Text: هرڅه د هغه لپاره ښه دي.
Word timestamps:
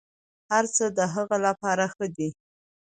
هرڅه 0.51 0.85
د 0.97 0.99
هغه 1.13 1.37
لپاره 1.45 1.85
ښه 1.93 2.05
دي. 2.15 2.29